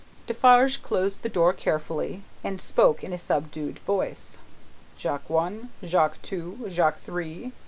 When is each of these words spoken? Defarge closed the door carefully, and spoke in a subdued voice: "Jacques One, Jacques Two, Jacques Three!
Defarge 0.25 0.81
closed 0.81 1.21
the 1.21 1.29
door 1.29 1.53
carefully, 1.53 2.23
and 2.43 2.59
spoke 2.59 3.03
in 3.03 3.13
a 3.13 3.19
subdued 3.19 3.77
voice: 3.77 4.39
"Jacques 4.97 5.29
One, 5.29 5.69
Jacques 5.83 6.19
Two, 6.23 6.65
Jacques 6.71 7.01
Three! 7.01 7.51